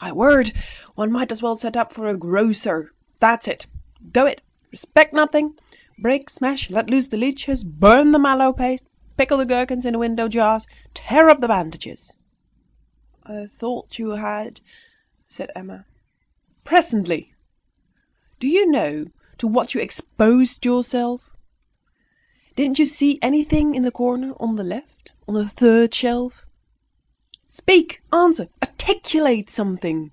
My 0.00 0.10
word! 0.10 0.52
One 0.96 1.12
might 1.12 1.30
as 1.30 1.42
well 1.42 1.54
set 1.54 1.76
up 1.76 1.92
for 1.92 2.08
a 2.08 2.16
grocer. 2.16 2.90
That's 3.20 3.46
it! 3.46 3.68
go 4.12 4.26
it! 4.26 4.42
respect 4.72 5.14
nothing! 5.14 5.54
break, 5.96 6.28
smash, 6.28 6.70
let 6.70 6.90
loose 6.90 7.06
the 7.06 7.16
leeches, 7.16 7.62
burn 7.62 8.10
the 8.10 8.18
mallow 8.18 8.52
paste, 8.52 8.84
pickle 9.16 9.38
the 9.38 9.46
gherkins 9.46 9.86
in 9.86 9.92
the 9.92 10.00
window 10.00 10.26
jars, 10.26 10.66
tear 10.92 11.28
up 11.28 11.40
the 11.40 11.46
bandages!" 11.46 12.10
"I 13.22 13.46
thought 13.46 13.96
you 14.00 14.10
had" 14.10 14.60
said 15.36 15.52
Emma. 15.54 15.86
"Presently! 16.64 17.32
Do 18.40 18.48
you 18.48 18.68
know 18.68 19.04
to 19.38 19.46
what 19.46 19.72
you 19.72 19.80
exposed 19.80 20.64
yourself? 20.66 21.30
Didn't 22.56 22.80
you 22.80 22.86
see 22.86 23.20
anything 23.22 23.76
in 23.76 23.84
the 23.84 23.92
corner, 23.92 24.32
on 24.40 24.56
the 24.56 24.64
left, 24.64 25.12
on 25.28 25.34
the 25.34 25.48
third 25.48 25.94
shelf? 25.94 26.44
Speak, 27.48 28.00
answer, 28.14 28.48
articulate 28.62 29.50
something." 29.50 30.10